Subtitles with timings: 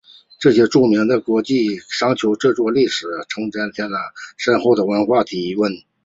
[0.39, 3.99] 这些著名古迹都给商丘这座历史古城增添了
[4.35, 5.59] 深厚的文化底蕴。